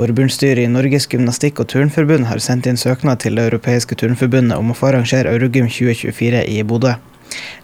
Forbundsstyret 0.00 0.64
i 0.64 0.68
Norges 0.72 1.04
gymnastikk- 1.12 1.58
og 1.60 1.66
turnforbund 1.68 2.24
har 2.30 2.40
sendt 2.40 2.64
inn 2.70 2.78
søknad 2.80 3.20
til 3.20 3.34
Det 3.36 3.42
europeiske 3.50 3.98
turnforbundet 4.00 4.56
om 4.56 4.70
å 4.72 4.76
få 4.78 4.86
arrangere 4.88 5.28
Eurogym 5.28 5.66
2024 5.68 6.40
i 6.48 6.62
Bodø. 6.64 6.94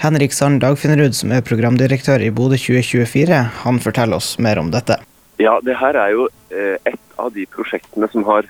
Henrik 0.02 0.36
Sand 0.36 0.60
Dagfinnerud, 0.60 1.16
som 1.16 1.32
er 1.32 1.46
programdirektør 1.46 2.20
i 2.20 2.28
Bodø 2.28 2.58
2024, 2.60 3.38
han 3.62 3.80
forteller 3.80 4.20
oss 4.20 4.34
mer 4.36 4.60
om 4.60 4.68
dette. 4.74 4.98
Ja, 5.40 5.56
det 5.64 5.78
her 5.80 5.96
er 5.96 6.12
jo 6.12 6.28
eh, 6.52 6.76
et 6.84 7.16
av 7.16 7.32
de 7.32 7.46
prosjektene 7.56 8.10
som 8.12 8.28
har 8.28 8.44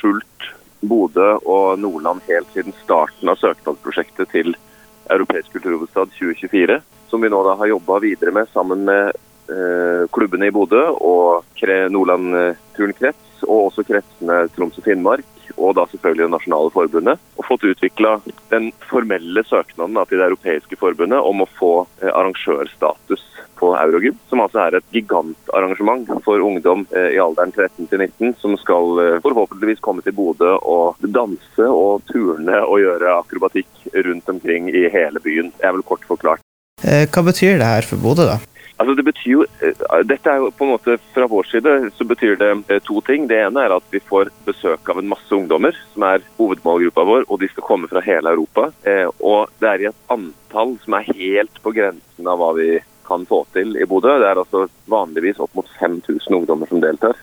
fulgt 0.00 0.48
Bodø 0.80 1.34
og 1.44 1.84
Nordland 1.84 2.24
helt 2.30 2.48
siden 2.56 2.72
starten 2.80 3.28
av 3.28 3.36
søknadsprosjektet 3.44 4.32
til 4.32 4.56
Europeisk 5.12 5.52
kulturhovedstad 5.52 6.16
2024. 6.16 6.80
Som 7.12 7.20
vi 7.20 7.28
nå 7.28 7.44
da 7.44 7.60
har 7.60 7.74
jobba 7.76 8.00
videre 8.08 8.32
med 8.40 8.48
sammen 8.56 8.88
med 8.88 9.12
klubbene 10.12 10.50
i 10.50 10.54
Bodø 10.54 10.84
og 11.00 11.44
Nordland 11.90 12.36
eh, 12.36 12.60
turnkrets, 12.76 13.42
og 13.46 13.70
også 13.70 13.86
kretsene 13.86 14.46
Troms 14.54 14.78
og 14.78 14.84
Finnmark 14.84 15.26
og 15.56 15.74
da 15.78 15.86
selvfølgelig 15.90 16.26
det 16.26 16.34
nasjonale 16.34 16.72
forbundet, 16.74 17.20
og 17.38 17.46
fått 17.46 17.66
utvikla 17.70 18.18
den 18.52 18.70
formelle 18.90 19.44
søknaden 19.46 19.96
da, 19.96 20.04
til 20.08 20.20
det 20.20 20.28
europeiske 20.28 20.78
forbundet 20.80 21.24
om 21.24 21.44
å 21.44 21.50
få 21.58 21.72
eh, 22.02 22.10
arrangørstatus 22.10 23.24
på 23.58 23.72
Eurogym, 23.74 24.18
som 24.30 24.42
altså 24.44 24.62
er 24.64 24.78
et 24.78 24.90
gigantarrangement 24.94 26.10
for 26.26 26.44
ungdom 26.44 26.84
eh, 26.94 27.14
i 27.16 27.22
alderen 27.22 27.54
13 27.54 27.88
til 27.90 28.04
19, 28.04 28.36
som 28.42 28.54
skal 28.60 29.02
eh, 29.04 29.16
forhåpentligvis 29.24 29.82
komme 29.84 30.04
til 30.06 30.16
Bodø 30.18 30.54
og 30.58 31.00
danse 31.02 31.70
og 31.70 32.04
turne 32.10 32.62
og 32.64 32.82
gjøre 32.84 33.16
akrobatikk 33.18 33.88
rundt 33.96 34.30
omkring 34.30 34.70
i 34.70 34.86
hele 34.92 35.22
byen. 35.24 35.52
Det 35.58 35.66
er 35.66 35.74
vel 35.78 35.86
kort 35.86 36.06
forklart. 36.08 36.44
Eh, 36.84 37.08
hva 37.10 37.26
betyr 37.26 37.58
det 37.58 37.72
her 37.72 37.88
for 37.88 38.00
Bodø, 38.02 38.28
da? 38.28 38.38
Altså 38.78 38.94
det 38.94 39.04
betyr 39.08 39.30
jo, 39.32 39.44
eh, 39.62 40.02
Dette 40.06 40.30
er 40.30 40.42
jo 40.42 40.50
på 40.54 40.66
en 40.66 40.74
måte 40.76 40.98
Fra 41.14 41.26
vår 41.30 41.48
side 41.50 41.74
så 41.98 42.06
betyr 42.06 42.36
det 42.38 42.50
eh, 42.70 42.82
to 42.86 43.00
ting. 43.06 43.26
Det 43.30 43.40
ene 43.42 43.64
er 43.64 43.74
at 43.74 43.86
vi 43.90 44.00
får 44.00 44.30
besøk 44.46 44.88
av 44.88 45.00
en 45.00 45.10
masse 45.10 45.32
ungdommer, 45.34 45.76
som 45.94 46.06
er 46.06 46.26
hovedmålgruppa 46.38 47.06
vår, 47.08 47.26
og 47.28 47.40
de 47.42 47.48
skal 47.50 47.66
komme 47.66 47.90
fra 47.90 48.02
hele 48.04 48.30
Europa. 48.30 48.68
Eh, 48.86 49.08
og 49.18 49.50
det 49.58 49.70
er 49.70 49.82
i 49.82 49.88
et 49.90 50.04
antall 50.14 50.76
som 50.84 50.94
er 50.94 51.10
helt 51.10 51.58
på 51.64 51.74
grensen 51.74 52.30
av 52.30 52.38
hva 52.38 52.52
vi 52.58 52.76
kan 53.08 53.24
få 53.26 53.40
til 53.56 53.72
i 53.80 53.86
Bodø. 53.88 54.18
Det 54.20 54.28
er 54.28 54.38
altså 54.38 54.66
vanligvis 54.92 55.40
opp 55.40 55.54
mot 55.56 55.68
5000 55.80 56.36
ungdommer 56.36 56.68
som 56.68 56.82
deltar. 56.82 57.16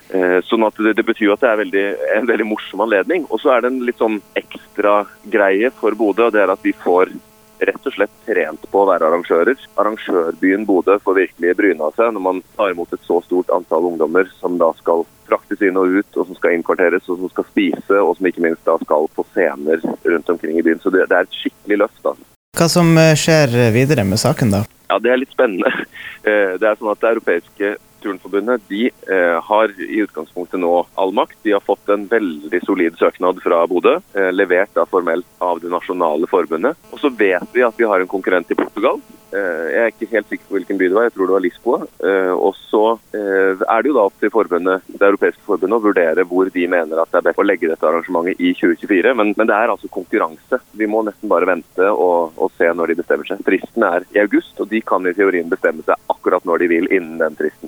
Sånn 0.49 0.65
at 0.65 0.79
det, 0.81 1.03
betyr 1.05 1.35
at 1.35 1.43
det 1.43 1.51
er 1.51 1.59
veldig, 1.59 1.83
en 2.15 2.29
veldig 2.31 2.47
morsom 2.49 2.81
anledning. 2.87 3.27
Og 3.29 3.43
så 3.43 3.53
er 3.53 3.61
det 3.61 3.69
en 3.69 3.83
litt 3.85 4.01
sånn 4.01 4.17
ekstra 4.41 5.03
greie 5.29 5.69
for 5.77 5.93
Bodø, 5.93 6.25
og 6.25 6.33
det 6.33 6.41
er 6.41 6.55
at 6.55 6.65
vi 6.65 6.73
får 6.73 7.13
rett 7.59 7.87
og 7.87 7.95
slett 7.95 8.13
trent 8.25 8.65
på 8.71 8.81
å 8.81 8.87
være 8.89 9.07
arrangører. 9.07 9.59
Arrangørbyen 9.81 10.65
Bodø 10.67 10.97
får 11.03 11.19
virkelig 11.21 11.55
bryna 11.59 11.89
seg 11.95 12.13
når 12.15 12.25
man 12.27 12.43
tar 12.57 12.73
imot 12.73 12.93
et 12.93 13.07
så 13.07 13.21
stort 13.25 13.53
antall 13.55 13.89
ungdommer 13.91 14.29
som 14.39 14.59
da 14.61 14.71
skal 14.81 15.05
fraktes 15.25 15.63
inn 15.65 15.79
og 15.81 15.97
ut, 15.97 16.11
og 16.19 16.29
som 16.29 16.37
skal 16.37 16.57
innkvarteres, 16.57 17.09
og 17.09 17.23
som 17.23 17.33
skal 17.33 17.49
spise, 17.49 17.97
og 17.97 18.13
som 18.17 18.29
ikke 18.29 18.45
minst 18.45 18.65
da 18.67 18.77
skal 18.83 19.09
på 19.15 19.25
scener 19.31 19.81
rundt 20.05 20.31
omkring 20.35 20.59
i 20.59 20.65
byen. 20.65 20.81
Så 20.83 20.93
det, 20.93 21.07
det 21.09 21.17
er 21.17 21.29
et 21.29 21.43
skikkelig 21.43 21.85
løft. 21.85 22.01
da. 22.05 22.34
Hva 22.55 22.69
som 22.71 22.93
eh, 22.95 23.11
skjer 23.19 23.51
videre 23.75 24.05
med 24.07 24.19
saken, 24.21 24.53
da? 24.53 24.61
Ja, 24.87 24.99
Det 25.03 25.11
er 25.11 25.21
litt 25.23 25.35
spennende. 25.35 25.71
Eh, 26.25 26.55
det 26.57 26.65
er 26.65 26.77
sånn 26.79 26.89
at 26.89 26.97
Det 27.03 27.09
europeiske 27.11 27.67
turnforbundet 28.01 28.63
de 28.65 28.87
eh, 28.89 29.35
har 29.45 29.73
i 29.77 29.99
utgangspunktet 30.01 30.57
nå 30.57 30.71
all 30.97 31.11
makt. 31.13 31.35
De 31.45 31.51
har 31.53 31.61
fått 31.61 31.91
en 31.93 32.07
veldig 32.09 32.61
solid 32.65 32.97
søknad 32.97 33.43
fra 33.43 33.59
Bodø, 33.69 33.99
levert 34.33 34.73
da 34.73 34.87
formelt 34.89 35.27
av 35.37 35.61
det 35.61 35.69
nasjonale 35.69 36.25
forbundet. 36.31 36.81
Og 36.89 37.03
så 37.03 37.11
vet 37.13 37.45
vi 37.53 37.61
at 37.61 37.77
vi 37.77 37.85
har 37.85 38.01
en 38.01 38.09
konkurrent 38.09 38.49
i 38.49 38.57
Portugal. 38.57 38.97
Eh, 39.33 39.65
jeg 39.73 39.81
er 39.81 39.91
ikke 39.91 40.11
helt 40.11 40.29
sikker 40.29 40.47
på 40.49 40.57
hvilken 40.57 40.79
by 40.79 40.89
det 40.89 40.97
var, 40.97 41.07
jeg 41.07 41.15
tror 41.15 41.29
det 41.29 41.35
var 41.35 41.43
Lisboa. 41.43 41.79
Eh, 42.09 42.33
og 42.33 42.57
så 42.59 42.83
eh, 43.17 43.63
er 43.65 43.81
det 43.81 43.91
jo 43.91 43.95
da 43.97 44.05
opp 44.07 44.19
til 44.21 44.33
forbundet, 44.33 44.85
det 44.91 45.07
europeiske 45.09 45.45
forbundet 45.47 45.79
å 45.79 45.85
vurdere 45.87 46.25
hvor 46.29 46.51
de 46.53 46.67
mener 46.71 47.01
at 47.01 47.11
det 47.11 47.21
er 47.21 47.27
best 47.29 47.41
å 47.41 47.47
legge 47.47 47.71
dette 47.71 47.89
arrangementet 47.89 48.39
i 48.39 48.53
2024. 48.59 49.15
Men, 49.17 49.33
men 49.37 49.49
det 49.49 49.57
er 49.57 49.73
altså 49.73 49.89
konkurranse. 49.93 50.61
Vi 50.77 50.89
må 50.89 51.03
nesten 51.07 51.31
bare 51.31 51.49
vente 51.49 51.89
og, 51.91 52.37
og 52.37 52.53
se 52.59 52.69
når 52.71 52.93
de 52.93 52.99
bestemmer 53.01 53.31
seg. 53.31 53.43
Fristen 53.47 53.87
er 53.87 54.07
i 54.15 54.21
august, 54.23 54.53
og 54.61 54.69
de 54.71 54.83
kan 54.85 55.07
i 55.07 55.15
teorien 55.17 55.51
bestemme 55.51 55.85
seg 55.87 56.13
akkurat 56.13 56.45
når 56.47 56.63
de 56.63 56.71
vil 56.75 56.91
innen 56.91 57.19
den 57.21 57.39
fristen. 57.39 57.63